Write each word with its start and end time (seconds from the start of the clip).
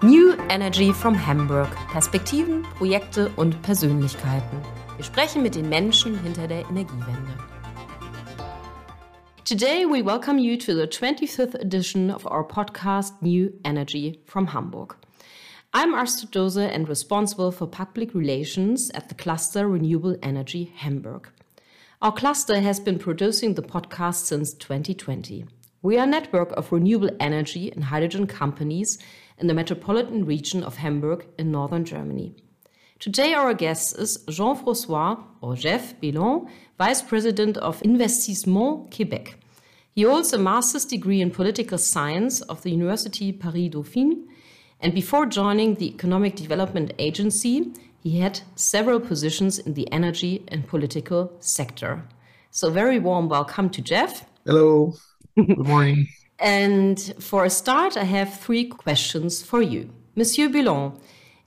New 0.00 0.34
Energy 0.48 0.92
from 0.92 1.12
Hamburg. 1.12 1.68
Perspektiven, 1.90 2.62
Projekte 2.78 3.30
und 3.30 3.60
Persönlichkeiten. 3.62 4.62
Wir 4.94 5.04
sprechen 5.04 5.42
mit 5.42 5.56
den 5.56 5.68
Menschen 5.68 6.16
hinter 6.22 6.46
der 6.46 6.60
Energiewende. 6.70 7.36
Today 9.44 9.84
we 9.84 10.04
welcome 10.04 10.38
you 10.38 10.56
to 10.56 10.72
the 10.72 10.86
25th 10.86 11.56
edition 11.56 12.12
of 12.12 12.24
our 12.26 12.46
podcast 12.46 13.20
New 13.22 13.52
Energy 13.64 14.20
from 14.24 14.46
Hamburg. 14.54 14.94
I'm 15.74 15.94
Astrid 15.94 16.30
Dose 16.30 16.58
and 16.58 16.88
responsible 16.88 17.50
for 17.50 17.66
public 17.66 18.14
relations 18.14 18.90
at 18.94 19.08
the 19.08 19.16
cluster 19.16 19.66
Renewable 19.66 20.16
Energy 20.22 20.72
Hamburg. 20.76 21.28
Our 22.00 22.12
cluster 22.12 22.60
has 22.60 22.78
been 22.78 23.00
producing 23.00 23.54
the 23.54 23.62
podcast 23.62 24.26
since 24.26 24.54
2020. 24.54 25.44
We 25.80 25.96
are 25.96 26.02
a 26.02 26.06
network 26.08 26.50
of 26.56 26.72
renewable 26.72 27.10
energy 27.20 27.70
and 27.70 27.84
hydrogen 27.84 28.26
companies 28.26 28.98
in 29.38 29.46
the 29.46 29.54
metropolitan 29.54 30.26
region 30.26 30.64
of 30.64 30.78
Hamburg 30.78 31.26
in 31.38 31.52
northern 31.52 31.84
Germany. 31.84 32.34
Today, 32.98 33.32
our 33.32 33.54
guest 33.54 33.96
is 33.96 34.24
Jean-François, 34.28 35.22
or 35.40 35.54
Jeff 35.54 35.94
Vice 36.78 37.02
President 37.02 37.58
of 37.58 37.80
Investissement 37.82 38.92
Quebec. 38.92 39.36
He 39.94 40.02
holds 40.02 40.32
a 40.32 40.38
master's 40.38 40.84
degree 40.84 41.20
in 41.20 41.30
political 41.30 41.78
science 41.78 42.40
of 42.40 42.62
the 42.62 42.72
University 42.72 43.30
Paris 43.30 43.70
Dauphine, 43.70 44.26
and 44.80 44.92
before 44.92 45.26
joining 45.26 45.76
the 45.76 45.94
Economic 45.94 46.34
Development 46.34 46.92
Agency, 46.98 47.72
he 48.02 48.18
had 48.18 48.40
several 48.56 48.98
positions 48.98 49.60
in 49.60 49.74
the 49.74 49.90
energy 49.92 50.42
and 50.48 50.66
political 50.66 51.32
sector. 51.38 52.02
So, 52.50 52.68
very 52.68 52.98
warm 52.98 53.28
welcome 53.28 53.70
to 53.70 53.80
Jeff. 53.80 54.24
Hello. 54.44 54.94
Good 55.46 55.68
morning. 55.68 56.08
And 56.40 56.98
for 57.20 57.44
a 57.44 57.50
start, 57.50 57.96
I 57.96 58.02
have 58.02 58.40
three 58.40 58.64
questions 58.64 59.40
for 59.40 59.62
you. 59.62 59.90
Monsieur 60.16 60.48
Béland, 60.48 61.00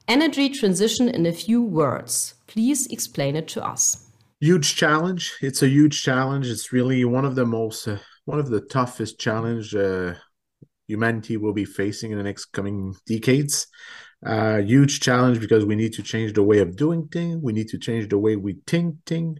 energy 0.07 0.47
transition 0.49 1.09
in 1.09 1.25
a 1.25 1.33
few 1.33 1.61
words. 1.61 2.35
Please 2.47 2.87
explain 2.87 3.35
it 3.35 3.49
to 3.49 3.65
us. 3.65 4.09
Huge 4.39 4.75
challenge. 4.75 5.33
It's 5.41 5.61
a 5.61 5.67
huge 5.67 6.03
challenge. 6.03 6.47
It's 6.47 6.71
really 6.71 7.03
one 7.03 7.25
of 7.25 7.35
the 7.35 7.45
most, 7.45 7.85
uh, 7.85 7.97
one 8.23 8.39
of 8.39 8.49
the 8.49 8.61
toughest 8.61 9.19
challenge 9.19 9.75
uh, 9.75 10.13
humanity 10.87 11.35
will 11.35 11.53
be 11.53 11.65
facing 11.65 12.11
in 12.11 12.17
the 12.17 12.23
next 12.23 12.45
coming 12.45 12.95
decades. 13.05 13.67
Uh, 14.25 14.57
huge 14.59 15.01
challenge 15.01 15.41
because 15.41 15.65
we 15.65 15.75
need 15.75 15.91
to 15.93 16.03
change 16.03 16.31
the 16.31 16.43
way 16.43 16.59
of 16.59 16.77
doing 16.77 17.09
things. 17.09 17.41
We 17.41 17.51
need 17.51 17.67
to 17.69 17.77
change 17.77 18.07
the 18.07 18.19
way 18.19 18.37
we 18.37 18.59
think 18.67 19.03
things 19.05 19.39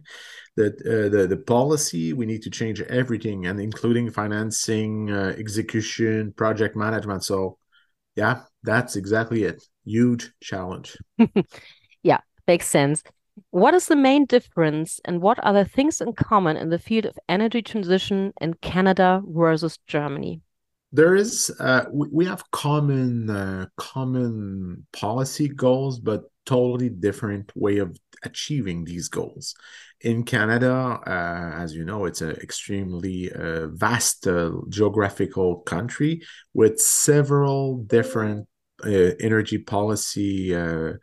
the 0.56 0.66
uh, 0.66 1.08
the 1.08 1.26
the 1.26 1.36
policy 1.36 2.12
we 2.12 2.26
need 2.26 2.42
to 2.42 2.50
change 2.50 2.80
everything 2.82 3.46
and 3.46 3.60
including 3.60 4.10
financing 4.10 5.10
uh, 5.10 5.34
execution 5.38 6.32
project 6.32 6.76
management. 6.76 7.24
So 7.24 7.58
yeah 8.16 8.42
that's 8.62 8.96
exactly 8.96 9.44
it. 9.44 9.62
Huge 9.84 10.32
challenge. 10.40 10.96
Yeah 12.02 12.20
makes 12.46 12.66
sense. 12.66 13.02
What 13.50 13.74
is 13.74 13.86
the 13.86 13.96
main 13.96 14.26
difference 14.26 15.00
and 15.04 15.22
what 15.22 15.38
are 15.44 15.52
the 15.52 15.64
things 15.64 16.00
in 16.00 16.12
common 16.12 16.56
in 16.56 16.68
the 16.68 16.78
field 16.78 17.06
of 17.06 17.18
energy 17.28 17.62
transition 17.62 18.32
in 18.40 18.54
canada 18.54 19.22
versus 19.26 19.78
germany? 19.86 20.40
There 20.92 21.14
is 21.14 21.50
uh, 21.58 21.84
we, 21.90 22.08
we 22.12 22.24
have 22.26 22.50
common 22.50 23.30
uh, 23.30 23.66
common 23.76 24.86
policy 24.92 25.48
goals 25.48 25.98
but 25.98 26.24
totally 26.44 26.90
different 26.90 27.50
way 27.56 27.78
of 27.78 27.96
achieving 28.24 28.84
these 28.84 29.08
goals 29.08 29.54
in 30.02 30.24
Canada, 30.24 31.00
uh, 31.06 31.62
as 31.62 31.74
you 31.74 31.84
know, 31.84 32.06
it's 32.06 32.20
an 32.20 32.32
extremely 32.32 33.30
uh, 33.32 33.68
vast 33.68 34.26
uh, 34.26 34.50
geographical 34.68 35.58
country 35.60 36.22
with 36.54 36.80
several 36.80 37.78
different 37.78 38.48
uh, 38.84 39.14
energy 39.20 39.58
policy 39.58 40.54
uh, 40.54 40.94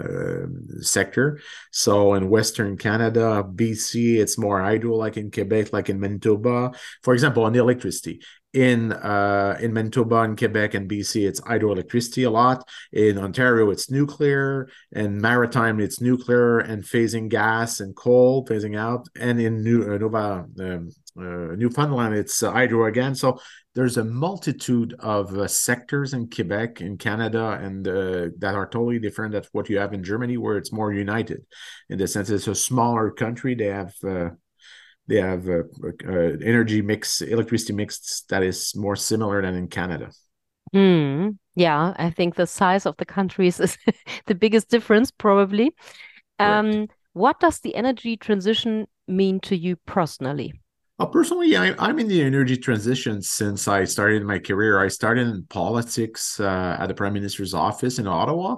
um, 0.00 0.66
sector. 0.80 1.40
So 1.70 2.14
in 2.14 2.28
Western 2.28 2.76
Canada, 2.76 3.44
BC, 3.44 4.18
it's 4.18 4.36
more 4.36 4.60
hydro, 4.60 4.96
like 4.96 5.16
in 5.16 5.30
Quebec, 5.30 5.72
like 5.72 5.88
in 5.88 6.00
Manitoba. 6.00 6.72
For 7.02 7.14
example, 7.14 7.44
on 7.44 7.52
the 7.52 7.60
electricity, 7.60 8.20
in 8.54 8.92
uh, 8.92 9.58
in 9.60 9.72
Manitoba 9.72 10.22
and 10.22 10.38
Quebec 10.38 10.74
and 10.74 10.88
BC, 10.88 11.28
it's 11.28 11.40
hydroelectricity 11.40 12.26
a 12.26 12.30
lot. 12.30 12.66
In 12.92 13.18
Ontario, 13.18 13.70
it's 13.70 13.90
nuclear. 13.90 14.68
and 14.92 15.20
maritime, 15.20 15.80
it's 15.80 16.00
nuclear 16.00 16.60
and 16.60 16.82
phasing 16.82 17.28
gas 17.28 17.80
and 17.80 17.94
coal, 17.94 18.46
phasing 18.46 18.78
out. 18.78 19.06
And 19.20 19.40
in 19.40 19.62
New 19.62 19.92
uh, 19.92 19.98
Nova 19.98 20.46
um, 20.60 20.90
uh, 21.18 21.56
Newfoundland, 21.56 22.14
it's 22.14 22.40
hydro 22.40 22.86
again. 22.86 23.14
So 23.14 23.38
there's 23.74 23.98
a 23.98 24.04
multitude 24.04 24.94
of 24.98 25.36
uh, 25.36 25.46
sectors 25.46 26.14
in 26.14 26.30
Quebec, 26.30 26.80
in 26.80 26.96
Canada, 26.96 27.58
and 27.62 27.86
uh, 27.86 28.28
that 28.38 28.54
are 28.54 28.66
totally 28.66 28.98
different 28.98 29.32
than 29.32 29.44
what 29.52 29.68
you 29.68 29.78
have 29.78 29.92
in 29.92 30.02
Germany, 30.02 30.36
where 30.36 30.56
it's 30.56 30.72
more 30.72 30.92
united. 30.92 31.44
In 31.88 31.98
the 31.98 32.08
sense, 32.08 32.30
it's 32.30 32.48
a 32.48 32.54
smaller 32.54 33.10
country. 33.10 33.54
They 33.54 33.66
have 33.66 33.94
uh, 34.02 34.30
they 35.08 35.20
have 35.20 35.48
a, 35.48 35.64
a, 36.06 36.38
energy 36.44 36.82
mix, 36.82 37.22
electricity 37.22 37.72
mix 37.72 38.22
that 38.28 38.42
is 38.42 38.76
more 38.76 38.94
similar 38.94 39.42
than 39.42 39.54
in 39.54 39.68
Canada. 39.68 40.10
Mm, 40.74 41.38
yeah, 41.54 41.94
I 41.96 42.10
think 42.10 42.34
the 42.34 42.46
size 42.46 42.84
of 42.84 42.96
the 42.98 43.06
countries 43.06 43.58
is 43.58 43.78
the 44.26 44.34
biggest 44.34 44.68
difference, 44.68 45.10
probably. 45.10 45.74
Um, 46.38 46.88
what 47.14 47.40
does 47.40 47.60
the 47.60 47.74
energy 47.74 48.16
transition 48.16 48.86
mean 49.08 49.40
to 49.40 49.56
you 49.56 49.76
personally? 49.86 50.52
Uh, 51.00 51.06
personally, 51.06 51.56
I, 51.56 51.88
am 51.88 52.00
in 52.00 52.08
the 52.08 52.20
energy 52.20 52.56
transition 52.56 53.22
since 53.22 53.68
I 53.68 53.84
started 53.84 54.24
my 54.24 54.40
career. 54.40 54.80
I 54.80 54.88
started 54.88 55.28
in 55.28 55.44
politics 55.44 56.40
uh, 56.40 56.76
at 56.80 56.88
the 56.88 56.94
Prime 56.94 57.12
Minister's 57.12 57.54
office 57.54 58.00
in 58.00 58.08
Ottawa, 58.08 58.56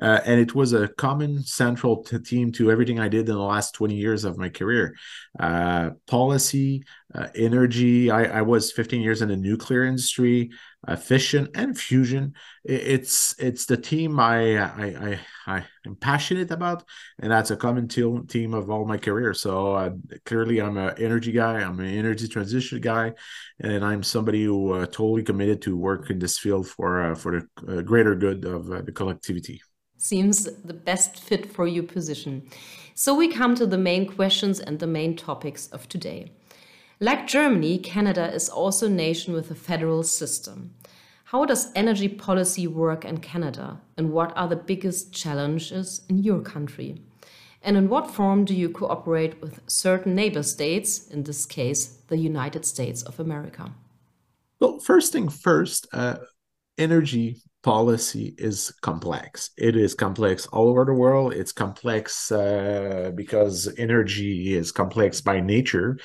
uh, 0.00 0.20
and 0.24 0.40
it 0.40 0.54
was 0.54 0.72
a 0.72 0.88
common 0.88 1.42
central 1.42 2.02
t- 2.02 2.16
theme 2.16 2.50
to 2.52 2.70
everything 2.70 2.98
I 2.98 3.08
did 3.08 3.28
in 3.28 3.34
the 3.34 3.42
last 3.42 3.74
20 3.74 3.94
years 3.94 4.24
of 4.24 4.38
my 4.38 4.48
career. 4.48 4.96
Uh, 5.38 5.90
policy, 6.06 6.82
uh, 7.14 7.28
energy. 7.34 8.10
I, 8.10 8.38
I, 8.38 8.42
was 8.42 8.72
15 8.72 9.00
years 9.00 9.22
in 9.22 9.28
the 9.28 9.36
nuclear 9.36 9.84
industry, 9.84 10.50
uh, 10.86 10.96
fission 10.96 11.48
and 11.54 11.78
fusion. 11.78 12.34
It's 12.64 13.34
it's 13.38 13.66
the 13.66 13.76
team 13.76 14.18
I 14.18 14.58
I 14.58 14.86
I, 14.86 15.20
I 15.46 15.64
am 15.86 15.96
passionate 15.96 16.50
about, 16.50 16.84
and 17.20 17.30
that's 17.30 17.50
a 17.50 17.56
common 17.56 17.88
team 17.88 18.26
team 18.26 18.54
of 18.54 18.70
all 18.70 18.84
my 18.86 18.96
career. 18.96 19.34
So 19.34 19.74
uh, 19.74 19.90
clearly, 20.24 20.60
I'm 20.60 20.76
an 20.76 20.94
energy 20.98 21.32
guy. 21.32 21.60
I'm 21.60 21.80
an 21.80 21.86
energy 21.86 22.28
transition 22.28 22.80
guy, 22.80 23.12
and 23.60 23.84
I'm 23.84 24.02
somebody 24.02 24.44
who 24.44 24.72
uh, 24.72 24.86
totally 24.86 25.22
committed 25.22 25.60
to 25.62 25.76
work 25.76 26.10
in 26.10 26.18
this 26.18 26.38
field 26.38 26.66
for 26.68 27.02
uh, 27.02 27.14
for 27.14 27.46
the 27.66 27.78
uh, 27.78 27.82
greater 27.82 28.14
good 28.14 28.44
of 28.44 28.66
the 28.66 28.92
collectivity. 28.92 29.60
Seems 29.98 30.44
the 30.44 30.74
best 30.74 31.20
fit 31.20 31.52
for 31.52 31.66
your 31.66 31.84
position. 31.84 32.48
So 32.94 33.14
we 33.14 33.28
come 33.28 33.54
to 33.54 33.66
the 33.66 33.78
main 33.78 34.06
questions 34.06 34.60
and 34.60 34.78
the 34.78 34.86
main 34.86 35.16
topics 35.16 35.68
of 35.68 35.88
today. 35.88 36.32
Like 37.02 37.26
Germany, 37.26 37.78
Canada 37.78 38.32
is 38.32 38.48
also 38.48 38.86
a 38.86 38.88
nation 38.88 39.34
with 39.34 39.50
a 39.50 39.56
federal 39.56 40.04
system. 40.04 40.72
How 41.24 41.44
does 41.44 41.72
energy 41.74 42.06
policy 42.08 42.68
work 42.68 43.04
in 43.04 43.18
Canada, 43.18 43.80
and 43.96 44.12
what 44.12 44.32
are 44.36 44.46
the 44.46 44.54
biggest 44.54 45.12
challenges 45.12 46.02
in 46.08 46.18
your 46.18 46.40
country? 46.42 47.02
And 47.60 47.76
in 47.76 47.88
what 47.88 48.08
form 48.08 48.44
do 48.44 48.54
you 48.54 48.68
cooperate 48.68 49.42
with 49.42 49.58
certain 49.66 50.14
neighbor 50.14 50.44
states, 50.44 51.08
in 51.08 51.24
this 51.24 51.44
case, 51.44 51.86
the 52.06 52.18
United 52.18 52.64
States 52.64 53.02
of 53.02 53.18
America? 53.18 53.74
Well, 54.60 54.78
first 54.78 55.12
thing 55.12 55.28
first, 55.28 55.88
uh, 55.92 56.18
energy 56.78 57.42
policy 57.62 58.34
is 58.38 58.72
complex. 58.80 59.50
It 59.56 59.76
is 59.76 59.94
complex 59.94 60.46
all 60.46 60.68
over 60.68 60.84
the 60.84 60.92
world. 60.92 61.32
It's 61.32 61.52
complex 61.52 62.32
uh, 62.32 63.12
because 63.14 63.72
energy 63.78 64.54
is 64.54 64.72
complex 64.72 65.20
by 65.20 65.40
nature. 65.40 65.98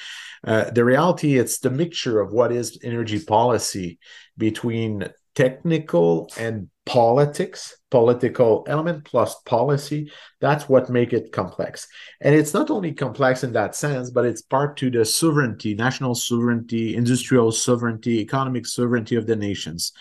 Uh, 0.43 0.69
the 0.69 0.85
reality, 0.85 1.37
it's 1.37 1.59
the 1.59 1.71
mixture 1.71 2.19
of 2.19 2.31
what 2.31 2.51
is 2.51 2.79
energy 2.83 3.19
policy 3.19 3.99
between 4.37 5.07
technical 5.37 6.27
and 6.39 6.67
politics 6.87 7.77
political 7.91 8.65
element 8.67 9.03
plus 9.05 9.35
policy 9.45 10.11
that's 10.41 10.67
what 10.67 10.89
make 10.89 11.13
it 11.13 11.31
complex. 11.31 11.87
And 12.21 12.33
it's 12.33 12.53
not 12.53 12.69
only 12.69 12.93
complex 12.93 13.43
in 13.43 13.53
that 13.53 13.75
sense 13.75 14.09
but 14.09 14.25
it's 14.25 14.41
part 14.41 14.77
to 14.77 14.89
the 14.89 15.05
sovereignty 15.05 15.75
national 15.75 16.15
sovereignty 16.15 16.95
industrial 16.95 17.51
sovereignty 17.51 18.19
economic 18.19 18.65
sovereignty 18.65 19.15
of 19.15 19.27
the 19.27 19.35
nations. 19.35 19.91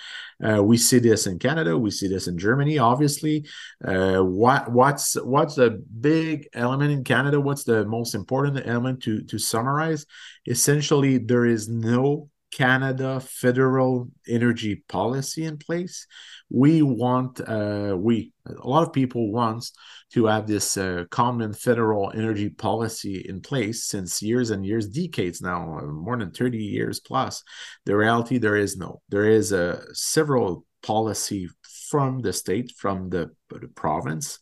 Uh, 0.42 0.62
we 0.62 0.78
see 0.78 0.98
this 0.98 1.26
in 1.26 1.38
canada 1.38 1.76
we 1.76 1.90
see 1.90 2.08
this 2.08 2.28
in 2.28 2.38
germany 2.38 2.78
obviously. 2.78 3.44
Uh, 3.84 4.20
what 4.20 4.72
what's 4.72 5.14
what's 5.22 5.56
the 5.56 5.82
big 6.00 6.48
element 6.54 6.90
in 6.92 7.04
canada? 7.04 7.38
What's 7.38 7.64
the 7.64 7.84
most 7.84 8.14
important 8.14 8.66
element 8.66 9.02
to 9.02 9.22
to 9.24 9.38
summarize? 9.38 10.06
Essentially 10.46 11.18
there 11.18 11.44
is 11.44 11.68
no 11.68 12.30
Canada 12.56 13.20
federal 13.20 14.08
energy 14.26 14.82
policy 14.88 15.44
in 15.44 15.58
place. 15.58 16.06
We 16.48 16.80
want, 16.80 17.38
uh, 17.38 17.94
we, 17.98 18.32
a 18.46 18.66
lot 18.66 18.82
of 18.82 18.94
people 18.94 19.30
wants 19.30 19.72
to 20.14 20.24
have 20.24 20.46
this 20.46 20.78
uh, 20.78 21.04
common 21.10 21.52
federal 21.52 22.10
energy 22.14 22.48
policy 22.48 23.26
in 23.28 23.42
place 23.42 23.84
since 23.84 24.22
years 24.22 24.50
and 24.50 24.64
years, 24.64 24.88
decades 24.88 25.42
now, 25.42 25.80
uh, 25.80 25.82
more 25.82 26.16
than 26.16 26.30
30 26.30 26.56
years 26.56 26.98
plus. 26.98 27.42
The 27.84 27.94
reality, 27.94 28.38
there 28.38 28.56
is 28.56 28.78
no. 28.78 29.02
There 29.10 29.28
is 29.28 29.52
a 29.52 29.82
several 29.92 30.64
policy 30.82 31.50
from 31.90 32.20
the 32.20 32.32
state, 32.32 32.72
from 32.78 33.10
the, 33.10 33.32
the 33.50 33.68
province, 33.68 34.38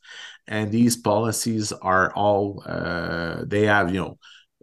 and 0.46 0.70
these 0.70 0.96
policies 0.96 1.72
are 1.72 2.12
all 2.14 2.62
uh, 2.64 3.42
they 3.44 3.66
have, 3.66 3.92
you 3.92 4.00
know, 4.00 4.18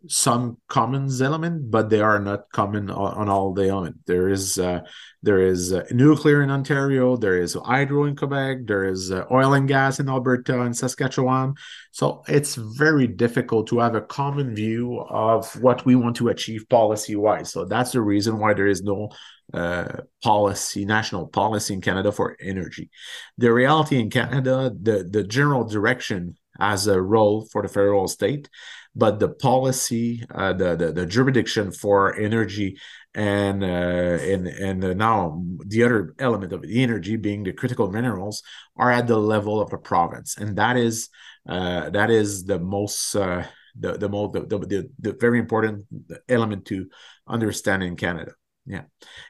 some 0.07 0.57
commons 0.67 1.21
element, 1.21 1.69
but 1.69 1.89
they 1.89 2.01
are 2.01 2.19
not 2.19 2.49
common 2.51 2.89
on, 2.89 3.13
on 3.13 3.29
all 3.29 3.53
the 3.53 3.67
element. 3.67 3.97
There 4.07 4.29
is 4.29 4.57
uh, 4.57 4.81
there 5.21 5.39
is 5.39 5.73
uh, 5.73 5.85
nuclear 5.91 6.41
in 6.41 6.49
Ontario, 6.49 7.15
there 7.15 7.37
is 7.37 7.53
hydro 7.53 8.05
in 8.05 8.15
Quebec, 8.15 8.65
there 8.65 8.85
is 8.85 9.11
uh, 9.11 9.25
oil 9.31 9.53
and 9.53 9.67
gas 9.67 9.99
in 9.99 10.09
Alberta 10.09 10.61
and 10.61 10.75
Saskatchewan. 10.75 11.53
So 11.91 12.23
it's 12.27 12.55
very 12.55 13.07
difficult 13.07 13.67
to 13.67 13.79
have 13.79 13.95
a 13.95 14.01
common 14.01 14.55
view 14.55 14.99
of 14.99 15.53
what 15.61 15.85
we 15.85 15.95
want 15.95 16.15
to 16.17 16.29
achieve 16.29 16.67
policy 16.69 17.15
wise. 17.15 17.51
So 17.51 17.65
that's 17.65 17.91
the 17.91 18.01
reason 18.01 18.39
why 18.39 18.53
there 18.53 18.67
is 18.67 18.81
no 18.81 19.09
uh, 19.53 19.97
policy, 20.23 20.85
national 20.85 21.27
policy 21.27 21.73
in 21.73 21.81
Canada 21.81 22.11
for 22.11 22.37
energy. 22.41 22.89
The 23.37 23.53
reality 23.53 23.99
in 23.99 24.09
Canada, 24.09 24.71
the 24.81 25.03
the 25.03 25.23
general 25.23 25.65
direction 25.65 26.37
has 26.61 26.87
a 26.87 27.01
role 27.01 27.47
for 27.51 27.61
the 27.61 27.67
federal 27.67 28.07
state 28.07 28.49
but 28.95 29.19
the 29.19 29.29
policy, 29.29 30.23
uh, 30.33 30.53
the, 30.53 30.75
the, 30.75 30.91
the 30.91 31.05
jurisdiction 31.05 31.71
for 31.71 32.15
energy, 32.17 32.77
and 33.13 33.63
uh, 33.63 33.67
and 33.67 34.47
and 34.47 34.97
now 34.97 35.43
the 35.65 35.83
other 35.83 36.13
element 36.19 36.53
of 36.53 36.61
the 36.61 36.81
energy 36.81 37.17
being 37.17 37.43
the 37.43 37.53
critical 37.53 37.91
minerals 37.91 38.41
are 38.77 38.91
at 38.91 39.07
the 39.07 39.17
level 39.17 39.61
of 39.61 39.69
the 39.69 39.77
province, 39.77 40.37
and 40.37 40.57
that 40.57 40.77
is 40.77 41.09
uh, 41.47 41.89
that 41.89 42.09
is 42.09 42.45
the 42.45 42.59
most. 42.59 43.15
Uh, 43.15 43.43
the 43.79 43.97
the 43.97 44.09
most 44.09 44.33
the, 44.33 44.41
the, 44.41 44.89
the 44.99 45.13
very 45.13 45.39
important 45.39 45.85
element 46.27 46.65
to 46.65 46.89
understand 47.25 47.81
in 47.81 47.95
Canada. 47.95 48.33
Yeah, 48.65 48.83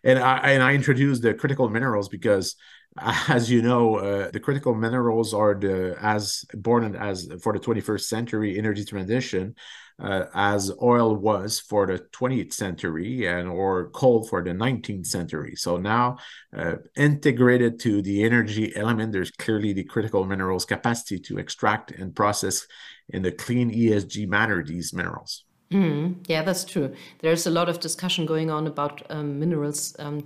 and 0.03 0.19
I 0.19 0.37
and 0.51 0.63
I 0.63 0.73
introduced 0.73 1.21
the 1.21 1.33
critical 1.33 1.69
minerals 1.69 2.09
because 2.09 2.55
as 3.27 3.49
you 3.49 3.61
know, 3.61 3.95
uh, 3.95 4.31
the 4.31 4.39
critical 4.39 4.75
minerals 4.75 5.33
are 5.33 5.55
the 5.55 5.95
as 6.01 6.43
important 6.53 6.95
as 6.95 7.29
for 7.41 7.53
the 7.53 7.59
21st 7.59 8.01
century 8.01 8.57
energy 8.57 8.83
transition 8.83 9.55
uh, 10.01 10.25
as 10.33 10.71
oil 10.81 11.15
was 11.15 11.59
for 11.59 11.85
the 11.85 11.99
20th 12.11 12.53
century 12.53 13.27
and 13.27 13.47
or 13.47 13.89
coal 13.91 14.25
for 14.27 14.43
the 14.43 14.51
19th 14.51 15.05
century. 15.05 15.55
So 15.55 15.77
now, 15.77 16.17
uh, 16.55 16.75
integrated 16.97 17.79
to 17.81 18.01
the 18.01 18.23
energy 18.23 18.75
element, 18.75 19.11
there's 19.11 19.31
clearly 19.31 19.73
the 19.73 19.83
critical 19.83 20.25
minerals 20.25 20.65
capacity 20.65 21.19
to 21.19 21.37
extract 21.37 21.91
and 21.91 22.15
process 22.15 22.65
in 23.09 23.21
the 23.21 23.31
clean 23.31 23.71
ESG 23.71 24.27
manner 24.27 24.63
these 24.63 24.93
minerals. 24.93 25.45
Mm, 25.71 26.15
yeah, 26.27 26.41
that's 26.43 26.65
true. 26.65 26.93
There's 27.19 27.47
a 27.47 27.49
lot 27.49 27.69
of 27.69 27.79
discussion 27.79 28.25
going 28.25 28.51
on 28.51 28.67
about 28.67 29.03
um, 29.09 29.39
minerals 29.39 29.95
um, 29.99 30.21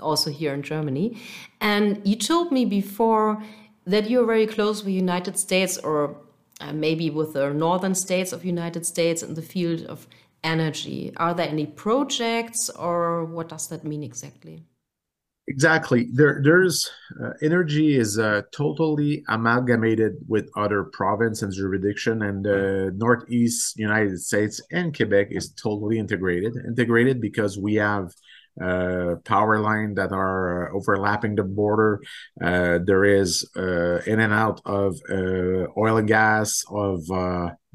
also 0.00 0.30
here 0.30 0.52
in 0.52 0.62
Germany. 0.62 1.20
And 1.60 2.00
you 2.04 2.16
told 2.16 2.50
me 2.50 2.64
before 2.64 3.40
that 3.86 4.10
you're 4.10 4.26
very 4.26 4.46
close 4.46 4.82
with 4.82 4.92
United 4.92 5.38
States 5.38 5.78
or 5.78 6.16
uh, 6.60 6.72
maybe 6.72 7.10
with 7.10 7.32
the 7.32 7.54
northern 7.54 7.94
states 7.94 8.32
of 8.32 8.44
United 8.44 8.84
States 8.84 9.22
in 9.22 9.34
the 9.34 9.42
field 9.42 9.82
of 9.84 10.08
energy. 10.42 11.12
Are 11.16 11.32
there 11.32 11.48
any 11.48 11.66
projects 11.66 12.68
or 12.70 13.24
what 13.24 13.48
does 13.48 13.68
that 13.68 13.84
mean 13.84 14.02
exactly? 14.02 14.64
Exactly. 15.48 16.08
There, 16.12 16.40
there's 16.44 16.90
uh, 17.22 17.30
energy 17.40 17.96
is 17.96 18.18
uh, 18.18 18.42
totally 18.52 19.24
amalgamated 19.28 20.16
with 20.28 20.50
other 20.56 20.84
province 20.84 21.40
and 21.40 21.50
jurisdiction, 21.52 22.22
and 22.22 22.44
the 22.44 22.92
Northeast 22.94 23.78
United 23.78 24.20
States 24.20 24.60
and 24.70 24.94
Quebec 24.94 25.28
is 25.30 25.50
totally 25.54 25.98
integrated. 25.98 26.52
Integrated 26.66 27.22
because 27.22 27.58
we 27.58 27.76
have 27.76 28.12
uh, 28.62 29.14
power 29.24 29.58
line 29.60 29.94
that 29.94 30.12
are 30.12 30.70
overlapping 30.74 31.34
the 31.34 31.44
border. 31.44 32.02
Uh, 32.42 32.78
there 32.84 33.04
is 33.04 33.48
uh, 33.56 34.00
in 34.06 34.20
and 34.20 34.34
out 34.34 34.60
of 34.66 35.00
uh, 35.08 35.64
oil 35.78 35.96
and 35.96 36.08
gas 36.08 36.62
of 36.70 37.00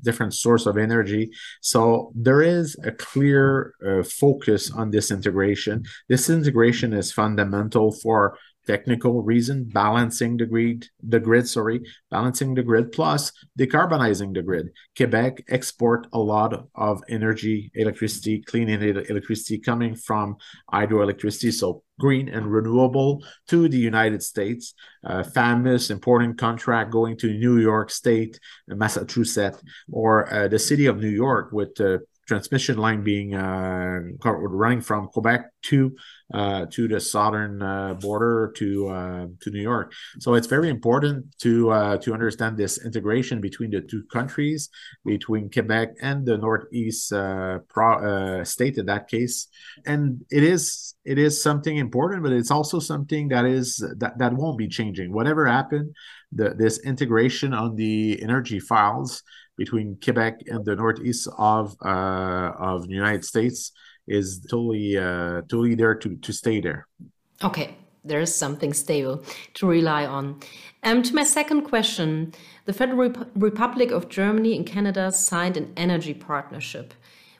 different 0.03 0.33
source 0.33 0.65
of 0.65 0.77
energy. 0.77 1.31
So 1.61 2.11
there 2.15 2.41
is 2.41 2.75
a 2.83 2.91
clear 2.91 3.73
uh, 3.85 4.03
focus 4.03 4.71
on 4.71 4.91
this 4.91 5.11
integration. 5.11 5.85
This 6.09 6.29
integration 6.29 6.93
is 6.93 7.11
fundamental 7.11 7.91
for 7.91 8.37
technical 8.65 9.21
reason, 9.21 9.65
balancing 9.65 10.37
the 10.37 10.45
grid, 10.45 10.87
the 11.01 11.19
grid, 11.19 11.47
sorry, 11.47 11.81
balancing 12.09 12.53
the 12.53 12.63
grid 12.63 12.91
plus 12.91 13.31
decarbonizing 13.57 14.33
the 14.33 14.41
grid. 14.41 14.69
Quebec 14.95 15.43
export 15.49 16.07
a 16.13 16.19
lot 16.19 16.67
of 16.75 17.03
energy, 17.09 17.71
electricity, 17.75 18.41
clean 18.41 18.69
electricity 18.69 19.57
coming 19.57 19.95
from 19.95 20.37
hydroelectricity, 20.71 21.51
so 21.51 21.83
green 21.99 22.29
and 22.29 22.51
renewable 22.51 23.23
to 23.47 23.67
the 23.69 23.77
United 23.77 24.23
States. 24.23 24.73
Uh, 25.05 25.23
famous 25.23 25.89
important 25.89 26.37
contract 26.37 26.91
going 26.91 27.17
to 27.17 27.27
New 27.27 27.59
York 27.59 27.89
State, 27.91 28.39
Massachusetts, 28.67 29.61
or 29.91 30.33
uh, 30.33 30.47
the 30.47 30.59
city 30.59 30.85
of 30.85 30.97
New 30.97 31.09
York 31.09 31.51
with 31.51 31.79
uh, 31.79 31.99
transmission 32.27 32.77
line 32.77 33.03
being 33.03 33.35
uh, 33.35 33.99
running 34.23 34.81
from 34.81 35.07
Quebec 35.07 35.49
to 35.63 35.95
uh, 36.33 36.65
to 36.71 36.87
the 36.87 36.99
southern 36.99 37.61
uh, 37.61 37.93
border 37.95 38.51
to 38.55 38.89
uh, 38.89 39.27
to 39.41 39.49
New 39.51 39.61
York. 39.61 39.93
So 40.19 40.33
it's 40.33 40.47
very 40.47 40.69
important 40.69 41.25
to 41.41 41.71
uh, 41.71 41.97
to 41.97 42.13
understand 42.13 42.57
this 42.57 42.83
integration 42.83 43.41
between 43.41 43.71
the 43.71 43.81
two 43.81 44.03
countries, 44.11 44.69
between 45.05 45.49
Quebec 45.51 45.89
and 46.01 46.25
the 46.25 46.37
northeast 46.37 47.13
uh, 47.13 47.59
pro, 47.69 48.43
state 48.43 48.77
in 48.77 48.85
that 48.87 49.07
case. 49.07 49.47
And 49.85 50.21
it 50.31 50.43
is 50.43 50.95
it 51.05 51.17
is 51.17 51.41
something 51.41 51.77
important, 51.77 52.23
but 52.23 52.31
it's 52.31 52.51
also 52.51 52.79
something 52.79 53.27
that 53.29 53.45
is 53.45 53.77
that, 53.97 54.17
that 54.17 54.33
won't 54.33 54.57
be 54.57 54.67
changing. 54.67 55.13
Whatever 55.13 55.45
happened, 55.45 55.95
the, 56.31 56.55
this 56.57 56.79
integration 56.79 57.53
on 57.53 57.75
the 57.75 58.21
energy 58.21 58.59
files 58.59 59.23
between 59.57 59.97
Quebec 60.03 60.41
and 60.47 60.65
the 60.65 60.75
northeast 60.75 61.27
of 61.37 61.75
uh, 61.83 62.51
of 62.57 62.87
the 62.87 62.93
United 62.93 63.25
States 63.25 63.71
is 64.07 64.39
totally 64.49 64.97
uh, 64.97 65.41
totally 65.41 65.75
there 65.75 65.95
to 65.95 66.15
to 66.17 66.33
stay 66.33 66.59
there. 66.59 66.87
Okay, 67.43 67.75
there 68.03 68.19
is 68.19 68.33
something 68.35 68.73
stable 68.73 69.23
to 69.55 69.67
rely 69.67 70.05
on. 70.05 70.39
Um, 70.83 71.01
to 71.03 71.15
my 71.15 71.23
second 71.23 71.63
question, 71.63 72.33
the 72.65 72.73
Federal 72.73 72.97
Rep 72.97 73.29
Republic 73.35 73.91
of 73.91 74.09
Germany 74.09 74.55
and 74.55 74.65
Canada 74.65 75.11
signed 75.11 75.57
an 75.57 75.73
energy 75.77 76.13
partnership. 76.13 76.93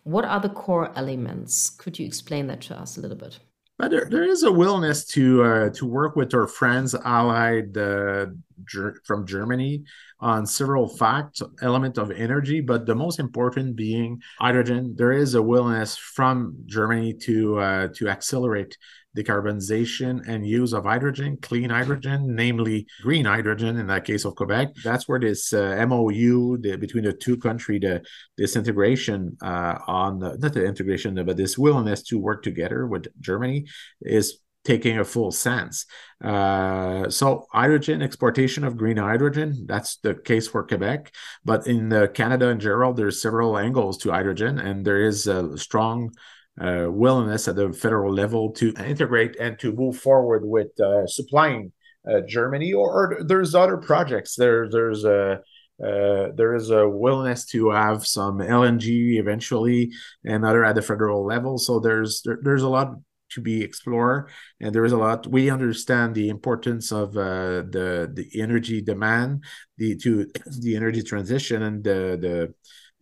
What 0.03 0.25
are 0.25 0.39
the 0.39 0.49
core 0.49 0.91
elements? 0.95 1.69
Could 1.69 1.97
you 1.97 2.05
explain 2.05 2.47
that 2.47 2.61
to 2.61 2.77
us 2.77 2.97
a 2.97 3.01
little 3.01 3.17
bit? 3.17 3.39
But 3.79 3.91
there, 3.91 4.07
there 4.09 4.23
is 4.23 4.43
a 4.43 4.51
willingness 4.51 5.05
to 5.07 5.43
uh, 5.43 5.69
to 5.71 5.85
work 5.85 6.15
with 6.15 6.33
our 6.33 6.47
friends 6.47 6.93
allied 6.93 7.77
uh, 7.77 8.27
ger- 8.65 9.01
from 9.03 9.25
Germany 9.25 9.83
on 10.23 10.45
several 10.45 10.87
facts 10.87 11.41
element 11.61 11.97
of 11.97 12.09
energy, 12.11 12.61
but 12.61 12.85
the 12.85 12.95
most 12.95 13.19
important 13.19 13.75
being 13.75 14.21
hydrogen. 14.39 14.95
There 14.97 15.11
is 15.11 15.35
a 15.35 15.41
willingness 15.41 15.97
from 15.97 16.55
Germany 16.65 17.13
to 17.25 17.59
uh, 17.59 17.87
to 17.95 18.07
accelerate 18.07 18.77
decarbonization 19.17 20.27
and 20.27 20.47
use 20.47 20.73
of 20.73 20.85
hydrogen, 20.85 21.37
clean 21.41 21.69
hydrogen, 21.69 22.35
namely 22.35 22.87
green 23.03 23.25
hydrogen 23.25 23.77
in 23.77 23.85
that 23.87 24.05
case 24.05 24.25
of 24.25 24.35
Quebec. 24.35 24.69
That's 24.83 25.07
where 25.07 25.19
this 25.19 25.53
uh, 25.53 25.85
MOU 25.87 26.57
the, 26.57 26.77
between 26.77 27.03
the 27.03 27.13
two 27.13 27.37
countries, 27.37 27.81
the 27.81 28.01
this 28.37 28.55
integration 28.55 29.37
uh, 29.43 29.77
on 29.87 30.19
the, 30.19 30.37
not 30.37 30.53
the 30.53 30.65
integration, 30.65 31.13
but 31.25 31.37
this 31.37 31.57
willingness 31.57 32.01
to 32.03 32.17
work 32.17 32.43
together 32.43 32.87
with 32.87 33.07
Germany 33.19 33.65
is 34.01 34.39
taking 34.63 34.99
a 34.99 35.03
full 35.03 35.31
sense. 35.31 35.85
Uh, 36.23 37.09
so 37.09 37.45
hydrogen 37.51 38.01
exportation 38.01 38.63
of 38.63 38.77
green 38.77 38.97
hydrogen, 38.97 39.65
that's 39.67 39.97
the 39.97 40.15
case 40.15 40.47
for 40.47 40.65
Quebec. 40.65 41.13
But 41.43 41.67
in 41.67 41.91
uh, 41.91 42.07
Canada 42.07 42.49
in 42.49 42.59
general, 42.59 42.93
there's 42.93 43.21
several 43.21 43.57
angles 43.57 43.97
to 43.99 44.11
hydrogen, 44.11 44.59
and 44.59 44.85
there 44.85 45.01
is 45.01 45.27
a 45.27 45.57
strong 45.57 46.11
uh, 46.59 46.87
willingness 46.89 47.47
at 47.47 47.55
the 47.55 47.73
federal 47.73 48.13
level 48.13 48.51
to 48.51 48.73
integrate 48.73 49.35
and 49.39 49.57
to 49.59 49.73
move 49.73 49.97
forward 49.97 50.43
with 50.45 50.79
uh, 50.79 51.05
supplying 51.07 51.71
uh, 52.09 52.21
Germany. 52.27 52.73
Or, 52.73 52.89
or, 52.91 53.23
there's 53.23 53.55
other 53.55 53.77
projects. 53.77 54.35
There, 54.35 54.69
there's 54.69 55.03
a 55.03 55.41
uh, 55.83 56.29
there 56.35 56.53
is 56.53 56.69
a 56.69 56.87
willingness 56.87 57.45
to 57.45 57.71
have 57.71 58.05
some 58.05 58.37
LNG 58.37 59.19
eventually 59.19 59.91
and 60.23 60.45
other 60.45 60.63
at 60.63 60.75
the 60.75 60.81
federal 60.81 61.25
level. 61.25 61.57
So 61.57 61.79
there's 61.79 62.21
there, 62.21 62.37
there's 62.41 62.61
a 62.61 62.69
lot 62.69 62.93
to 63.33 63.41
be 63.41 63.61
explored 63.61 64.29
and 64.59 64.73
there 64.73 64.85
is 64.85 64.91
a 64.91 64.97
lot 64.97 65.27
we 65.27 65.49
understand 65.49 66.13
the 66.13 66.29
importance 66.29 66.91
of 66.91 67.17
uh, 67.17 67.63
the 67.75 68.11
the 68.13 68.29
energy 68.41 68.81
demand 68.81 69.43
the 69.77 69.95
to 69.95 70.25
the 70.61 70.75
energy 70.75 71.01
transition 71.01 71.63
and 71.63 71.83
the 71.83 72.17
the 72.25 72.53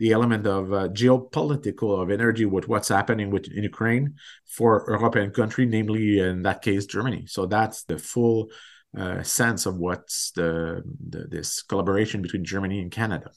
the 0.01 0.11
element 0.11 0.47
of 0.47 0.73
uh, 0.73 0.87
geopolitical 0.87 2.01
of 2.01 2.09
energy 2.09 2.43
with 2.43 2.67
what's 2.67 2.87
happening 2.87 3.29
with 3.29 3.47
in 3.51 3.61
Ukraine 3.61 4.15
for 4.47 4.83
European 4.89 5.29
country, 5.29 5.67
namely 5.67 6.17
in 6.17 6.41
that 6.41 6.63
case 6.63 6.87
Germany. 6.87 7.27
So 7.27 7.45
that's 7.45 7.83
the 7.83 7.99
full 7.99 8.49
uh, 8.97 9.21
sense 9.21 9.67
of 9.67 9.77
what's 9.77 10.31
the, 10.31 10.81
the 11.07 11.27
this 11.29 11.61
collaboration 11.61 12.23
between 12.23 12.43
Germany 12.43 12.79
and 12.81 12.91
Canada. 12.91 13.29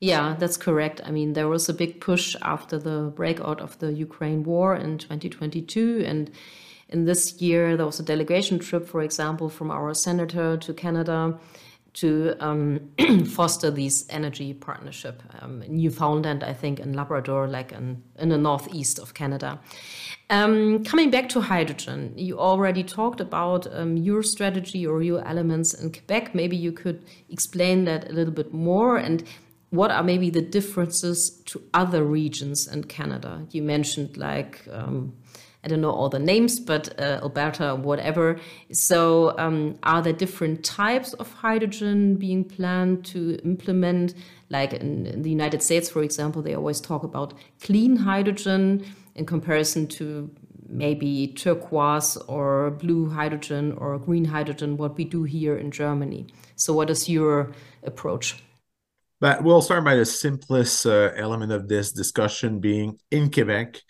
Yeah, 0.00 0.36
that's 0.38 0.58
correct. 0.58 1.00
I 1.04 1.10
mean, 1.10 1.32
there 1.32 1.48
was 1.48 1.68
a 1.68 1.74
big 1.74 2.00
push 2.00 2.36
after 2.42 2.78
the 2.78 3.12
breakout 3.14 3.60
of 3.60 3.78
the 3.78 3.92
Ukraine 3.92 4.44
war 4.44 4.76
in 4.76 4.98
2022. 4.98 6.04
And 6.06 6.30
in 6.90 7.06
this 7.06 7.40
year, 7.40 7.76
there 7.76 7.86
was 7.86 7.98
a 7.98 8.02
delegation 8.02 8.58
trip, 8.58 8.86
for 8.86 9.00
example, 9.00 9.48
from 9.48 9.70
our 9.70 9.94
senator 9.94 10.58
to 10.58 10.74
Canada 10.74 11.38
to 11.94 12.34
um, 12.40 12.90
foster 13.26 13.70
this 13.70 14.04
energy 14.10 14.52
partnership 14.52 15.22
um, 15.40 15.62
in 15.62 15.76
Newfoundland, 15.76 16.44
I 16.44 16.52
think, 16.52 16.78
in 16.78 16.92
Labrador, 16.92 17.48
like 17.48 17.72
in, 17.72 18.02
in 18.18 18.28
the 18.28 18.36
northeast 18.36 18.98
of 18.98 19.14
Canada. 19.14 19.58
Um, 20.28 20.84
coming 20.84 21.10
back 21.10 21.30
to 21.30 21.40
hydrogen, 21.40 22.12
you 22.16 22.38
already 22.38 22.84
talked 22.84 23.22
about 23.22 23.66
um, 23.74 23.96
your 23.96 24.22
strategy 24.22 24.86
or 24.86 25.02
your 25.02 25.26
elements 25.26 25.72
in 25.72 25.90
Quebec. 25.90 26.34
Maybe 26.34 26.56
you 26.56 26.70
could 26.70 27.02
explain 27.30 27.86
that 27.86 28.10
a 28.10 28.12
little 28.12 28.34
bit 28.34 28.52
more 28.52 28.98
and 28.98 29.24
what 29.70 29.90
are 29.90 30.02
maybe 30.02 30.30
the 30.30 30.42
differences 30.42 31.42
to 31.46 31.62
other 31.74 32.04
regions 32.04 32.66
in 32.66 32.84
Canada? 32.84 33.46
You 33.50 33.62
mentioned 33.62 34.16
like 34.16 34.66
um, 34.70 35.14
I 35.66 35.68
don't 35.68 35.80
know 35.80 35.90
all 35.90 36.08
the 36.08 36.20
names, 36.20 36.60
but 36.60 36.96
uh, 37.00 37.18
Alberta, 37.22 37.74
whatever. 37.74 38.38
So, 38.70 39.36
um, 39.36 39.76
are 39.82 40.00
there 40.00 40.12
different 40.12 40.64
types 40.64 41.12
of 41.14 41.32
hydrogen 41.32 42.14
being 42.14 42.44
planned 42.44 43.04
to 43.06 43.40
implement? 43.42 44.14
Like 44.48 44.74
in, 44.74 45.06
in, 45.06 45.22
the 45.22 45.30
United 45.30 45.64
States, 45.64 45.90
for 45.90 46.04
example, 46.04 46.40
they 46.40 46.54
always 46.54 46.80
talk 46.80 47.02
about 47.02 47.34
clean 47.60 47.96
hydrogen 47.96 48.86
in 49.16 49.26
comparison 49.26 49.88
to 49.88 50.30
maybe 50.68 51.34
turquoise 51.36 52.16
or 52.28 52.70
blue 52.70 53.10
hydrogen 53.10 53.72
or 53.72 53.98
green 53.98 54.26
hydrogen, 54.26 54.76
what 54.76 54.96
we 54.96 55.04
do 55.04 55.24
here 55.24 55.56
in 55.56 55.72
Germany. 55.72 56.28
So, 56.54 56.74
what 56.74 56.90
is 56.90 57.08
your 57.08 57.52
approach? 57.82 58.40
But 59.20 59.42
we'll 59.42 59.62
start 59.62 59.84
by 59.84 59.96
the 59.96 60.04
simplest 60.04 60.86
uh, 60.86 61.10
element 61.16 61.52
of 61.52 61.68
this 61.68 61.92
discussion 61.92 62.60
being 62.60 62.98
in 63.10 63.30
Quebec 63.30 63.80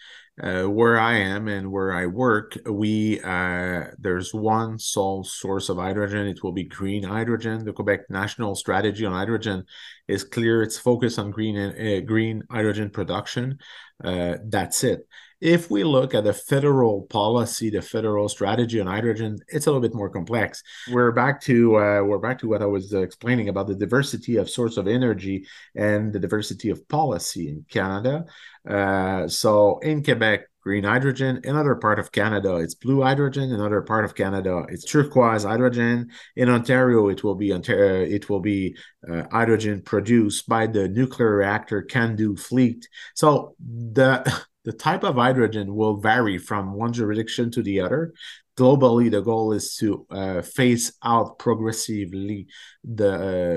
uh, 0.43 0.65
where 0.65 0.99
I 0.99 1.17
am 1.17 1.49
and 1.49 1.73
where 1.73 1.95
I 1.95 2.07
work, 2.07 2.59
we 2.67 3.21
uh, 3.23 3.85
there's 3.99 4.35
one 4.35 4.79
sole 4.79 5.25
source 5.25 5.69
of 5.71 5.79
hydrogen. 5.79 6.27
It 6.27 6.43
will 6.43 6.53
be 6.53 6.65
green 6.65 7.03
hydrogen. 7.03 7.65
The 7.65 7.73
Quebec 7.73 8.11
national 8.11 8.55
strategy 8.55 9.07
on 9.07 9.13
hydrogen 9.13 9.65
is 10.09 10.25
clear. 10.25 10.63
It's 10.63 10.79
focused 10.79 11.19
on 11.19 11.31
green 11.31 11.57
uh, 11.57 12.01
green 12.05 12.43
hydrogen 12.51 12.91
production. 12.91 13.59
Uh, 14.05 14.37
that's 14.45 14.85
it. 14.85 15.09
If 15.41 15.71
we 15.71 15.85
look 15.85 16.15
at 16.15 16.25
the 16.25 16.33
federal 16.33 17.03
policy, 17.03 17.69
the 17.69 17.83
federal 17.83 18.29
strategy 18.29 18.81
on 18.81 18.87
hydrogen, 18.87 19.39
it's 19.49 19.67
a 19.67 19.71
little 19.71 19.83
bit 19.83 19.95
more 19.95 20.09
complex. 20.09 20.63
We're 20.91 21.13
back 21.13 21.41
to 21.43 21.77
uh, 21.77 22.03
we're 22.03 22.19
back 22.19 22.39
to 22.39 22.49
what 22.49 22.63
I 22.63 22.67
was 22.67 22.95
explaining 22.95 23.51
about 23.51 23.67
the 23.67 23.75
diversity 23.75 24.37
of 24.37 24.49
source 24.49 24.79
of 24.79 24.89
energy 24.89 25.47
and 25.75 26.13
the 26.13 26.19
diversity 26.19 26.71
of 26.71 26.89
policy 26.89 27.49
in 27.49 27.67
Canada. 27.69 28.25
Uh, 28.67 29.29
so 29.29 29.79
in 29.81 30.03
Quebec, 30.03 30.47
green 30.67 30.83
hydrogen. 30.83 31.41
In 31.45 31.55
other 31.55 31.77
part 31.77 32.01
of 32.01 32.11
Canada, 32.11 32.57
it's 32.57 32.75
blue 32.75 33.01
hydrogen. 33.01 33.53
In 33.53 33.61
other 33.61 33.83
part 33.83 34.05
of 34.05 34.17
Canada, 34.17 34.65
it's 34.69 34.85
turquoise 34.85 35.45
hydrogen. 35.45 36.11
In 36.35 36.49
Ontario, 36.49 37.09
it 37.09 37.23
will 37.23 37.37
be 37.37 37.53
Ontario, 37.53 38.03
it 38.03 38.29
will 38.29 38.41
be 38.41 38.77
uh, 39.09 39.23
hydrogen 39.31 39.81
produced 39.83 40.49
by 40.49 40.67
the 40.67 40.89
nuclear 40.89 41.37
reactor 41.37 41.83
CANDU 41.83 42.41
fleet. 42.41 42.89
So 43.15 43.55
the 43.61 44.45
the 44.67 44.73
type 44.73 45.05
of 45.05 45.15
hydrogen 45.15 45.75
will 45.75 45.97
vary 45.97 46.37
from 46.37 46.75
one 46.75 46.93
jurisdiction 46.93 47.51
to 47.53 47.63
the 47.63 47.81
other. 47.81 48.13
Globally, 48.59 49.11
the 49.11 49.23
goal 49.23 49.53
is 49.53 49.77
to 49.77 50.07
uh, 50.11 50.43
phase 50.43 50.93
out 51.05 51.39
progressively 51.39 52.49
the 52.83 53.13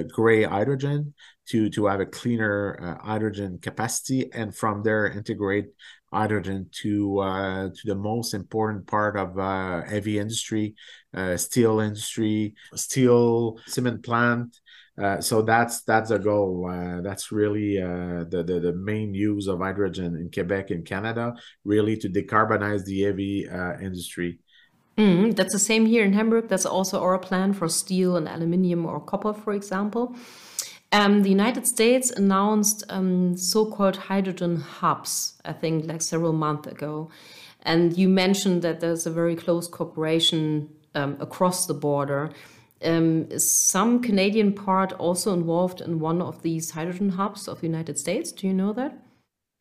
uh, 0.06 0.14
gray 0.14 0.44
hydrogen 0.44 1.14
to, 1.48 1.70
to 1.72 1.88
have 1.88 2.00
a 2.00 2.06
cleaner 2.06 2.80
uh, 3.02 3.06
hydrogen 3.06 3.58
capacity, 3.62 4.32
and 4.34 4.56
from 4.56 4.84
there 4.84 5.08
integrate 5.08 5.66
hydrogen 6.14 6.70
to 6.72 7.20
uh, 7.20 7.70
to 7.70 7.82
the 7.86 7.96
most 7.96 8.34
important 8.34 8.86
part 8.88 9.18
of 9.18 9.38
uh, 9.40 9.82
heavy 9.84 10.20
industry, 10.20 10.76
uh, 11.14 11.38
steel 11.38 11.80
industry, 11.80 12.54
steel 12.76 13.58
cement 13.68 14.04
plant, 14.04 14.60
uh, 15.02 15.22
so 15.22 15.42
that's 15.42 15.82
that's 15.84 16.12
a 16.12 16.20
goal. 16.20 16.70
Uh, 16.70 17.02
that's 17.02 17.32
really 17.32 17.82
uh, 17.82 18.26
the, 18.28 18.44
the, 18.46 18.60
the 18.60 18.74
main 18.74 19.14
use 19.14 19.48
of 19.48 19.60
hydrogen 19.60 20.16
in 20.16 20.30
Quebec 20.32 20.72
and 20.72 20.86
Canada, 20.86 21.34
really 21.64 21.96
to 21.98 22.10
decarbonize 22.10 22.84
the 22.86 23.02
heavy 23.04 23.48
uh, 23.48 23.80
industry. 23.80 24.40
Mm, 24.98 25.36
that's 25.36 25.54
the 25.54 25.60
same 25.60 25.86
here 25.86 26.04
in 26.04 26.12
Hamburg. 26.12 26.50
That's 26.50 26.66
also 26.66 27.02
our 27.02 27.18
plan 27.18 27.54
for 27.54 27.70
steel 27.70 28.18
and 28.18 28.28
aluminium 28.28 28.86
or 28.86 29.00
copper, 29.00 29.34
for 29.34 29.54
example. 29.54 30.16
Um, 30.92 31.22
the 31.22 31.30
United 31.30 31.66
States 31.68 32.10
announced 32.12 32.84
um, 32.90 33.38
so-called 33.38 33.96
hydrogen 33.96 34.58
hubs. 34.58 35.40
I 35.46 35.54
think 35.54 35.86
like 35.86 36.02
several 36.02 36.34
months 36.34 36.68
ago, 36.68 37.10
and 37.62 37.98
you 37.98 38.10
mentioned 38.10 38.64
that 38.64 38.80
there's 38.82 39.06
a 39.06 39.12
very 39.12 39.36
close 39.36 39.68
cooperation 39.68 40.70
um, 40.96 41.16
across 41.22 41.68
the 41.68 41.74
border. 41.74 42.32
Um, 42.82 43.28
is 43.30 43.50
some 43.52 44.02
Canadian 44.02 44.54
part 44.54 44.94
also 44.94 45.34
involved 45.34 45.82
in 45.82 46.00
one 46.00 46.22
of 46.22 46.42
these 46.42 46.72
hydrogen 46.72 47.10
hubs 47.10 47.48
of 47.48 47.62
the 47.62 47.68
United 47.68 47.98
States? 47.98 48.32
Do 48.32 48.48
you 48.48 48.54
know 48.54 48.74
that? 48.74 48.98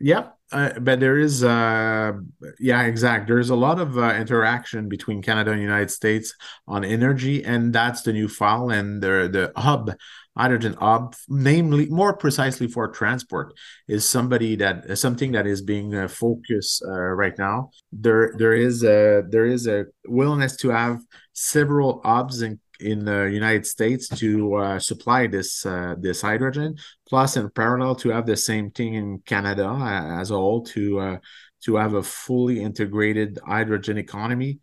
Yeah, 0.00 0.28
uh, 0.52 0.78
but 0.78 1.00
there 1.00 1.18
is, 1.18 1.42
uh, 1.42 2.12
yeah, 2.60 2.82
exact. 2.82 3.26
There's 3.26 3.50
a 3.50 3.56
lot 3.56 3.80
of 3.80 3.98
uh, 3.98 4.14
interaction 4.14 4.88
between 4.88 5.22
Canada 5.22 5.50
and 5.50 5.60
United 5.60 5.90
States 5.90 6.34
on 6.68 6.84
energy, 6.84 7.44
and 7.44 7.72
that's 7.72 8.02
the 8.02 8.12
new 8.12 8.28
file 8.28 8.70
and 8.70 9.02
the 9.02 9.28
the 9.30 9.60
hub 9.60 9.90
hydrogen 10.36 10.74
hub, 10.74 11.16
namely 11.28 11.86
more 11.86 12.16
precisely 12.16 12.68
for 12.68 12.86
transport, 12.86 13.52
is 13.88 14.08
somebody 14.08 14.54
that 14.54 14.96
something 14.96 15.32
that 15.32 15.48
is 15.48 15.62
being 15.62 15.92
uh, 15.94 16.06
focused 16.06 16.84
uh, 16.86 16.92
right 16.92 17.36
now. 17.36 17.70
There 17.90 18.34
there 18.38 18.54
is 18.54 18.84
a 18.84 19.24
there 19.28 19.46
is 19.46 19.66
a 19.66 19.86
willingness 20.06 20.56
to 20.58 20.68
have 20.68 21.00
several 21.32 22.00
hubs 22.04 22.42
in 22.42 22.60
in 22.80 23.04
the 23.04 23.30
United 23.32 23.66
States 23.66 24.08
to 24.08 24.54
uh, 24.54 24.78
supply 24.78 25.26
this 25.26 25.66
uh, 25.66 25.94
this 25.98 26.22
hydrogen, 26.22 26.76
plus 27.08 27.36
in 27.36 27.50
parallel 27.50 27.94
to 27.96 28.10
have 28.10 28.26
the 28.26 28.36
same 28.36 28.70
thing 28.70 28.94
in 28.94 29.18
Canada 29.20 29.68
uh, 29.68 30.20
as 30.20 30.30
a 30.30 30.34
whole 30.34 30.62
to 30.64 31.00
uh, 31.00 31.18
to 31.64 31.76
have 31.76 31.94
a 31.94 32.02
fully 32.02 32.60
integrated 32.60 33.38
hydrogen 33.44 33.98
economy 33.98 34.60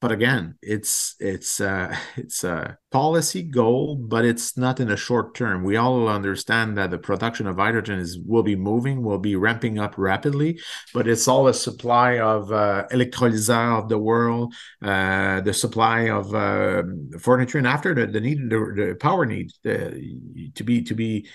but 0.00 0.12
again 0.12 0.54
it's 0.62 1.14
it's 1.20 1.60
uh 1.60 1.94
it's 2.16 2.44
a 2.44 2.76
policy 2.90 3.42
goal 3.42 3.96
but 3.96 4.24
it's 4.24 4.56
not 4.56 4.80
in 4.80 4.88
the 4.88 4.96
short 4.96 5.34
term. 5.34 5.64
We 5.64 5.76
all 5.76 6.08
understand 6.08 6.76
that 6.78 6.90
the 6.90 6.98
production 6.98 7.46
of 7.46 7.56
hydrogen 7.56 7.98
is 7.98 8.18
will 8.18 8.42
be 8.42 8.56
moving 8.56 9.02
will 9.02 9.18
be 9.18 9.36
ramping 9.36 9.78
up 9.78 9.94
rapidly 9.96 10.60
but 10.94 11.08
it's 11.08 11.28
all 11.28 11.48
a 11.48 11.54
supply 11.54 12.18
of 12.18 12.52
uh, 12.52 12.86
electrolyzer 12.92 13.78
of 13.78 13.88
the 13.88 13.98
world 13.98 14.54
uh, 14.82 15.40
the 15.40 15.52
supply 15.52 16.08
of 16.10 16.34
uh, 16.34 16.82
furniture 17.18 17.58
and 17.58 17.66
after 17.66 17.94
the, 17.94 18.06
the 18.06 18.20
need 18.20 18.38
the, 18.50 18.72
the 18.76 18.96
power 19.00 19.26
need 19.26 19.50
uh, 19.66 19.90
to 20.54 20.64
be 20.64 20.82
to 20.82 20.94
be 20.94 21.26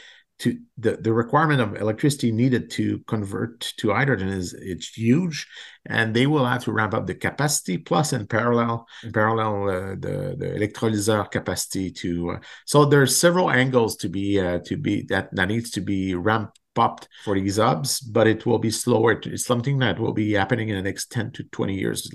to 0.42 0.58
the, 0.78 0.98
the 0.98 1.14
requirement 1.14 1.62
of 1.62 1.76
electricity 1.76 2.32
needed 2.32 2.72
to 2.72 3.00
convert 3.08 3.60
to 3.78 3.92
hydrogen 3.92 4.28
is 4.28 4.54
it's 4.54 4.90
huge 4.98 5.48
and 5.86 6.16
they 6.16 6.26
will 6.26 6.46
have 6.46 6.64
to 6.64 6.72
ramp 6.72 6.96
up 6.96 7.06
the 7.06 7.14
capacity 7.14 7.78
plus 7.78 8.12
in 8.12 8.26
parallel 8.26 8.88
in 9.04 9.12
parallel 9.12 9.70
uh, 9.70 9.90
the 9.92 10.36
the 10.38 10.48
electrolyzer 10.58 11.30
capacity 11.30 11.92
to 11.92 12.32
uh, 12.32 12.40
so 12.66 12.86
there's 12.86 13.16
several 13.16 13.52
angles 13.52 13.96
to 13.96 14.10
be 14.10 14.40
uh, 14.40 14.60
to 14.66 14.78
be 14.78 15.04
that 15.04 15.34
that 15.36 15.48
needs 15.48 15.70
to 15.70 15.82
be 15.82 16.16
ramped 16.16 16.60
up 16.76 17.06
for 17.24 17.36
these 17.36 17.58
hubs 17.58 18.00
but 18.00 18.26
it 18.26 18.46
will 18.46 18.60
be 18.60 18.72
slower 18.72 19.12
it's 19.12 19.46
something 19.46 19.78
that 19.78 20.00
will 20.00 20.14
be 20.14 20.34
happening 20.34 20.70
in 20.70 20.76
the 20.76 20.82
next 20.82 21.12
10 21.12 21.32
to 21.32 21.44
20 21.44 21.76
years 21.76 22.10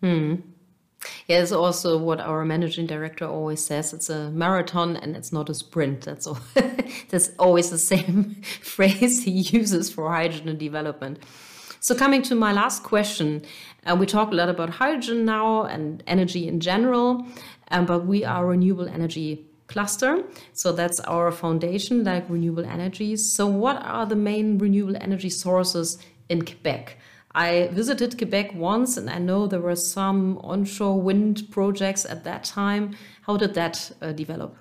hmm. 0.00 0.34
Yeah, 1.26 1.40
it's 1.42 1.52
also 1.52 1.98
what 1.98 2.20
our 2.20 2.44
managing 2.44 2.86
director 2.86 3.26
always 3.26 3.64
says. 3.64 3.92
It's 3.92 4.08
a 4.10 4.30
marathon 4.30 4.96
and 4.96 5.16
it's 5.16 5.32
not 5.32 5.50
a 5.50 5.54
sprint. 5.54 6.02
That's 6.02 6.26
all. 6.26 6.38
That's 7.08 7.30
always 7.38 7.70
the 7.70 7.78
same 7.78 8.42
phrase 8.62 9.24
he 9.24 9.30
uses 9.30 9.90
for 9.90 10.10
hydrogen 10.10 10.56
development. 10.56 11.22
So, 11.80 11.94
coming 11.94 12.22
to 12.22 12.34
my 12.34 12.52
last 12.52 12.82
question, 12.82 13.42
uh, 13.86 13.94
we 13.94 14.06
talk 14.06 14.32
a 14.32 14.34
lot 14.34 14.48
about 14.48 14.70
hydrogen 14.70 15.24
now 15.24 15.62
and 15.62 16.02
energy 16.06 16.48
in 16.48 16.58
general, 16.58 17.24
um, 17.70 17.86
but 17.86 18.04
we 18.04 18.24
are 18.24 18.44
a 18.44 18.48
renewable 18.48 18.88
energy 18.88 19.46
cluster. 19.68 20.24
So, 20.52 20.72
that's 20.72 20.98
our 21.00 21.30
foundation, 21.30 22.02
like 22.02 22.28
renewable 22.28 22.64
energies. 22.64 23.32
So, 23.32 23.46
what 23.46 23.80
are 23.84 24.06
the 24.06 24.16
main 24.16 24.58
renewable 24.58 24.96
energy 24.96 25.30
sources 25.30 25.98
in 26.28 26.44
Quebec? 26.44 26.96
I 27.38 27.68
visited 27.68 28.18
Quebec 28.18 28.52
once 28.54 28.96
and 28.96 29.08
I 29.08 29.18
know 29.18 29.46
there 29.46 29.60
were 29.60 29.76
some 29.76 30.38
onshore 30.38 31.00
wind 31.00 31.44
projects 31.52 32.04
at 32.04 32.24
that 32.24 32.42
time. 32.42 32.96
How 33.22 33.36
did 33.36 33.54
that 33.54 33.92
uh, 34.02 34.10
develop? 34.10 34.56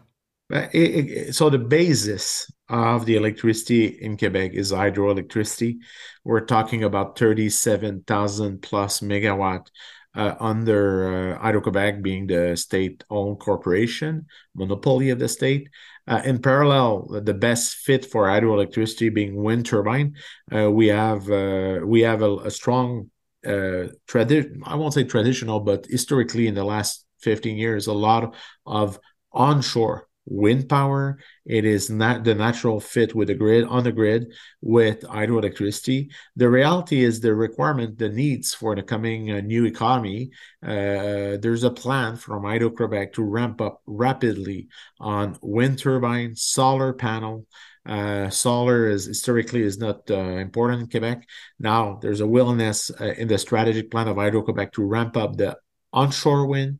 So 1.31 1.49
the 1.49 1.57
basis 1.57 2.51
of 2.69 3.07
the 3.07 3.15
electricity 3.15 3.87
in 3.87 4.15
Quebec 4.15 4.53
is 4.53 4.71
hydroelectricity. 4.71 5.77
We're 6.23 6.45
talking 6.45 6.83
about 6.83 7.17
37,000 7.17 8.61
plus 8.61 8.99
megawatt 8.99 9.65
uh, 10.13 10.35
under 10.39 11.33
uh, 11.33 11.39
Hydro-Quebec 11.39 12.03
being 12.03 12.27
the 12.27 12.55
state-owned 12.55 13.39
corporation, 13.39 14.27
monopoly 14.53 15.09
of 15.09 15.17
the 15.17 15.27
state. 15.27 15.69
Uh, 16.07 16.21
in 16.23 16.39
parallel, 16.39 17.07
the 17.23 17.33
best 17.33 17.75
fit 17.75 18.05
for 18.05 18.25
hydroelectricity 18.25 19.13
being 19.13 19.35
wind 19.35 19.65
turbine. 19.65 20.15
Uh, 20.53 20.71
we 20.71 20.87
have 20.87 21.29
uh, 21.29 21.79
we 21.83 22.01
have 22.01 22.21
a, 22.21 22.35
a 22.37 22.51
strong 22.51 23.09
uh, 23.45 23.87
tradition. 24.07 24.61
I 24.65 24.75
won't 24.75 24.93
say 24.93 25.03
traditional, 25.03 25.59
but 25.59 25.85
historically 25.85 26.47
in 26.47 26.55
the 26.55 26.63
last 26.63 27.05
15 27.19 27.57
years, 27.57 27.87
a 27.87 27.93
lot 27.93 28.35
of 28.65 28.99
onshore 29.31 30.07
wind 30.27 30.69
power. 30.69 31.17
It 31.45 31.65
is 31.65 31.89
not 31.89 32.23
the 32.23 32.35
natural 32.35 32.79
fit 32.79 33.15
with 33.15 33.29
the 33.29 33.33
grid 33.33 33.65
on 33.65 33.83
the 33.83 33.91
grid 33.91 34.33
with 34.61 35.01
hydroelectricity. 35.01 36.11
The 36.35 36.49
reality 36.49 37.03
is 37.03 37.19
the 37.19 37.33
requirement, 37.33 37.97
the 37.97 38.09
needs 38.09 38.53
for 38.53 38.75
the 38.75 38.83
coming 38.83 39.31
uh, 39.31 39.41
new 39.41 39.65
economy. 39.65 40.31
Uh, 40.61 41.37
there's 41.41 41.63
a 41.63 41.71
plan 41.71 42.17
from 42.17 42.43
Hydro 42.43 42.71
Quebec 42.71 43.13
to 43.13 43.23
ramp 43.23 43.61
up 43.61 43.81
rapidly 43.85 44.67
on 44.99 45.37
wind 45.41 45.79
turbine, 45.79 46.35
solar 46.35 46.93
panel. 46.93 47.45
Uh, 47.85 48.29
solar 48.29 48.89
is 48.89 49.05
historically 49.05 49.61
is 49.61 49.77
not 49.77 50.11
uh, 50.11 50.15
important 50.15 50.81
in 50.81 50.89
Quebec. 50.89 51.25
Now 51.57 51.99
there's 52.01 52.19
a 52.19 52.27
willingness 52.27 52.91
uh, 52.99 53.13
in 53.17 53.29
the 53.29 53.37
strategic 53.37 53.89
plan 53.89 54.09
of 54.09 54.17
Hydro 54.17 54.41
Quebec 54.41 54.73
to 54.73 54.83
ramp 54.83 55.15
up 55.15 55.37
the 55.37 55.57
onshore 55.93 56.47
wind, 56.47 56.79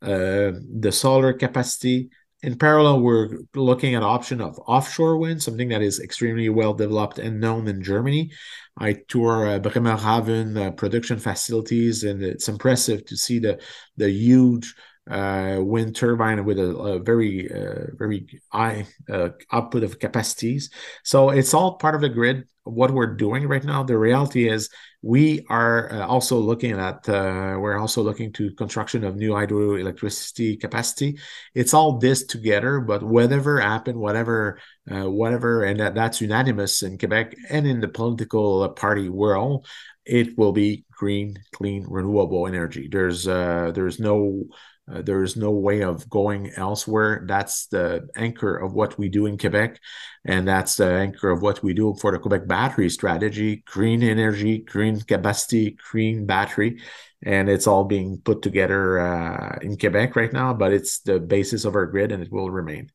uh, 0.00 0.52
the 0.80 0.90
solar 0.90 1.34
capacity, 1.34 2.08
in 2.42 2.56
parallel, 2.56 3.00
we're 3.00 3.40
looking 3.54 3.94
at 3.94 4.02
option 4.02 4.40
of 4.40 4.58
offshore 4.66 5.18
wind, 5.18 5.42
something 5.42 5.68
that 5.70 5.82
is 5.82 5.98
extremely 5.98 6.48
well 6.48 6.72
developed 6.72 7.18
and 7.18 7.40
known 7.40 7.66
in 7.66 7.82
Germany. 7.82 8.30
I 8.78 8.98
tour 9.08 9.48
uh, 9.48 9.58
Bremerhaven 9.58 10.56
uh, 10.56 10.70
production 10.70 11.18
facilities, 11.18 12.04
and 12.04 12.22
it's 12.22 12.48
impressive 12.48 13.04
to 13.06 13.16
see 13.16 13.40
the 13.40 13.60
the 13.96 14.08
huge 14.10 14.74
uh, 15.10 15.56
wind 15.60 15.96
turbine 15.96 16.44
with 16.44 16.58
a, 16.58 16.76
a 16.76 16.98
very 16.98 17.50
uh, 17.50 17.86
very 17.94 18.26
high 18.52 18.86
uh, 19.10 19.30
output 19.52 19.82
of 19.82 19.98
capacities. 19.98 20.70
So 21.02 21.30
it's 21.30 21.54
all 21.54 21.76
part 21.76 21.94
of 21.94 22.00
the 22.00 22.08
grid. 22.08 22.44
What 22.64 22.90
we're 22.90 23.14
doing 23.14 23.48
right 23.48 23.64
now. 23.64 23.82
The 23.82 23.96
reality 23.96 24.46
is 24.46 24.68
we 25.00 25.46
are 25.48 25.90
uh, 25.90 26.06
also 26.06 26.36
looking 26.38 26.72
at 26.72 27.08
uh, 27.08 27.56
we're 27.58 27.78
also 27.78 28.02
looking 28.02 28.30
to 28.34 28.50
construction 28.56 29.04
of 29.04 29.16
new 29.16 29.30
hydroelectricity 29.30 30.60
capacity. 30.60 31.18
It's 31.54 31.72
all 31.72 31.96
this 31.98 32.26
together, 32.26 32.80
but 32.80 33.02
whatever 33.02 33.58
happen, 33.58 33.98
whatever 33.98 34.58
uh, 34.90 35.08
whatever, 35.08 35.64
and 35.64 35.80
that, 35.80 35.94
that's 35.94 36.20
unanimous 36.20 36.82
in 36.82 36.98
Quebec 36.98 37.34
and 37.48 37.66
in 37.66 37.80
the 37.80 37.88
political 37.88 38.68
party 38.70 39.08
world. 39.08 39.66
It 40.04 40.36
will 40.36 40.52
be 40.52 40.84
green, 40.90 41.38
clean, 41.52 41.86
renewable 41.88 42.46
energy. 42.46 42.88
There's 42.90 43.24
there's 43.24 43.98
no 43.98 44.44
uh, 44.90 45.02
there 45.02 45.22
is 45.22 45.36
no 45.36 45.50
way 45.50 45.82
of 45.82 46.08
going 46.08 46.50
elsewhere. 46.56 47.24
That's 47.26 47.66
the 47.66 48.08
anchor 48.16 48.56
of 48.56 48.72
what 48.72 48.98
we 48.98 49.08
do 49.08 49.26
in 49.26 49.36
Quebec. 49.36 49.80
And 50.24 50.46
that's 50.46 50.76
the 50.76 50.90
anchor 50.90 51.30
of 51.30 51.42
what 51.42 51.62
we 51.62 51.74
do 51.74 51.94
for 52.00 52.12
the 52.12 52.18
Quebec 52.18 52.46
battery 52.46 52.88
strategy 52.90 53.62
green 53.66 54.02
energy, 54.02 54.58
green 54.58 55.00
capacity, 55.00 55.76
green 55.90 56.26
battery. 56.26 56.80
And 57.22 57.48
it's 57.48 57.66
all 57.66 57.84
being 57.84 58.18
put 58.18 58.42
together 58.42 59.00
uh, 59.00 59.58
in 59.60 59.76
Quebec 59.76 60.14
right 60.14 60.32
now, 60.32 60.54
but 60.54 60.72
it's 60.72 61.00
the 61.00 61.18
basis 61.18 61.64
of 61.64 61.74
our 61.74 61.86
grid 61.86 62.12
and 62.12 62.22
it 62.22 62.30
will 62.30 62.48
remain. 62.48 62.90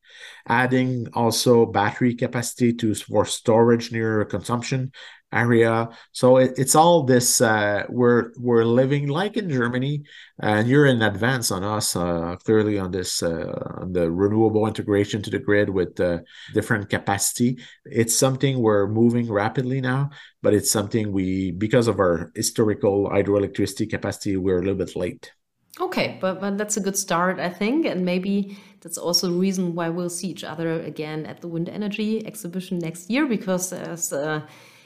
Adding 0.47 1.07
also 1.13 1.65
battery 1.65 2.15
capacity 2.15 2.73
to 2.73 2.95
for 2.95 3.25
storage 3.25 3.91
near 3.91 4.23
consumption 4.23 4.93
area. 5.33 5.89
So 6.11 6.37
it, 6.37 6.53
it's 6.57 6.75
all 6.75 7.03
this. 7.03 7.41
Uh, 7.41 7.83
we're 7.89 8.31
we're 8.37 8.65
living 8.65 9.07
like 9.07 9.35
in 9.37 9.49
Germany, 9.49 10.03
and 10.39 10.67
you're 10.67 10.85
in 10.85 11.01
advance 11.01 11.51
on 11.51 11.63
us 11.63 11.95
uh, 11.95 12.35
clearly 12.45 12.79
on 12.79 12.91
this 12.91 13.23
uh, 13.23 13.79
on 13.81 13.93
the 13.93 14.09
renewable 14.11 14.67
integration 14.67 15.21
to 15.23 15.29
the 15.29 15.39
grid 15.39 15.69
with 15.69 15.99
different 16.53 16.89
capacity. 16.89 17.59
It's 17.85 18.15
something 18.15 18.59
we're 18.59 18.87
moving 18.87 19.31
rapidly 19.31 19.81
now, 19.81 20.11
but 20.41 20.53
it's 20.53 20.71
something 20.71 21.11
we 21.11 21.51
because 21.51 21.87
of 21.87 21.99
our 21.99 22.31
historical 22.35 23.09
hydroelectricity 23.09 23.89
capacity, 23.89 24.37
we're 24.37 24.59
a 24.59 24.61
little 24.61 24.75
bit 24.75 24.95
late. 24.95 25.33
Okay, 25.79 26.19
but, 26.21 26.39
but 26.39 26.55
that's 26.55 26.77
a 26.77 26.81
good 26.81 26.95
start, 26.95 27.39
I 27.39 27.49
think. 27.49 27.87
And 27.87 28.05
maybe 28.05 28.59
that's 28.81 28.99
also 28.99 29.27
a 29.29 29.39
reason 29.39 29.73
why 29.73 29.89
we'll 29.89 30.09
see 30.09 30.27
each 30.27 30.43
other 30.43 30.79
again 30.81 31.25
at 31.25 31.41
the 31.41 31.47
wind 31.47 31.67
energy 31.67 32.23
exhibition 32.27 32.77
next 32.77 33.09
year, 33.09 33.25
because 33.25 33.71
there's 33.71 34.13
uh, 34.13 34.41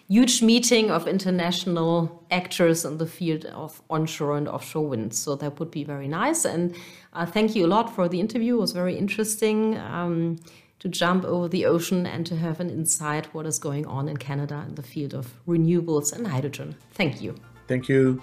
huge 0.08 0.42
meeting 0.42 0.90
of 0.90 1.08
international 1.08 2.26
actors 2.32 2.86
in 2.86 2.98
the 2.98 3.06
field 3.06 3.46
of 3.46 3.82
onshore 3.90 4.38
and 4.38 4.48
offshore 4.48 4.88
wind. 4.88 5.14
So 5.14 5.36
that 5.36 5.60
would 5.60 5.72
be 5.72 5.84
very 5.84 6.08
nice. 6.08 6.46
And 6.46 6.76
uh, 7.14 7.26
thank 7.26 7.56
you 7.56 7.66
a 7.66 7.68
lot 7.68 7.94
for 7.94 8.08
the 8.08 8.20
interview. 8.20 8.56
It 8.56 8.62
was 8.62 8.72
very 8.72 8.98
interesting 8.98 9.78
um, 9.78 10.38
to 10.80 10.88
jump 10.88 11.26
over 11.26 11.48
the 11.48 11.66
ocean 11.66 12.06
and 12.06 12.26
to 12.26 12.36
have 12.36 12.60
an 12.60 12.70
insight 12.70 13.34
what 13.34 13.46
is 13.46 13.60
going 13.60 13.86
on 13.86 14.08
in 14.08 14.18
Canada 14.18 14.64
in 14.68 14.76
the 14.76 14.84
field 14.84 15.14
of 15.14 15.34
renewables 15.46 16.14
and 16.14 16.28
hydrogen. 16.28 16.76
Thank 16.94 17.22
you. 17.22 17.36
Thank 17.68 17.90
you. 17.90 18.22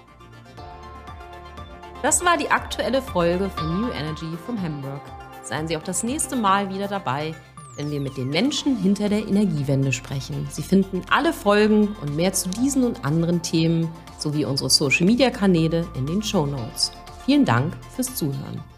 Das 2.02 2.22
war 2.24 2.36
die 2.36 2.50
aktuelle 2.50 3.00
Folge 3.00 3.48
von 3.48 3.80
New 3.80 3.90
Energy 3.90 4.36
from 4.44 4.60
Hamburg. 4.60 5.00
Seien 5.42 5.66
Sie 5.66 5.76
auch 5.76 5.82
das 5.82 6.02
nächste 6.02 6.36
Mal 6.36 6.68
wieder 6.70 6.86
dabei 6.86 7.34
wenn 7.76 7.90
wir 7.90 8.00
mit 8.00 8.16
den 8.16 8.28
Menschen 8.28 8.76
hinter 8.76 9.08
der 9.08 9.26
Energiewende 9.26 9.92
sprechen. 9.92 10.46
Sie 10.50 10.62
finden 10.62 11.02
alle 11.10 11.32
Folgen 11.32 11.88
und 12.02 12.16
mehr 12.16 12.32
zu 12.32 12.48
diesen 12.48 12.84
und 12.84 13.04
anderen 13.04 13.42
Themen 13.42 13.88
sowie 14.18 14.44
unsere 14.44 14.70
Social-Media-Kanäle 14.70 15.86
in 15.96 16.06
den 16.06 16.22
Show 16.22 16.46
Notes. 16.46 16.92
Vielen 17.24 17.44
Dank 17.44 17.76
fürs 17.94 18.14
Zuhören. 18.14 18.73